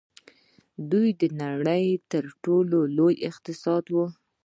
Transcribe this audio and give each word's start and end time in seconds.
دوی 0.91 1.09
د 1.21 1.23
نړۍ 1.41 1.85
تر 2.11 2.23
ټولو 2.43 2.77
لوی 2.97 3.15
اقتصاد 3.29 3.83
وو. 3.93 4.05